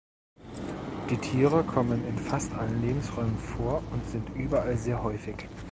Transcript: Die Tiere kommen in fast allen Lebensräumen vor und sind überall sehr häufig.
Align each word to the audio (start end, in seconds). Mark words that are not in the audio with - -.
Die 1.11 1.17
Tiere 1.17 1.63
kommen 1.63 2.03
in 2.07 2.17
fast 2.17 2.51
allen 2.53 2.81
Lebensräumen 2.81 3.37
vor 3.37 3.83
und 3.91 4.03
sind 4.09 4.29
überall 4.35 4.75
sehr 4.75 5.03
häufig. 5.03 5.47